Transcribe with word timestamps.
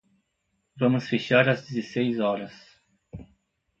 Vamos 0.79 1.07
fechar 1.07 1.47
às 1.47 1.61
dezesseis 1.67 2.19
horas. 2.19 2.53